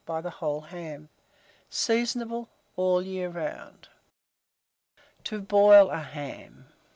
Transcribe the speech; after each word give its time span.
by 0.03 0.19
the 0.19 0.31
whole 0.31 0.61
ham. 0.61 1.09
Seasonable 1.69 2.49
all 2.75 3.01
the 3.01 3.05
year. 3.05 3.71
TO 5.23 5.39
BOIL 5.41 5.91
A 5.91 5.99
HAM. 5.99 6.65